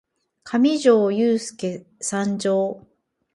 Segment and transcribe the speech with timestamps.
[0.43, 2.87] かみじょーゆーすーけ参上！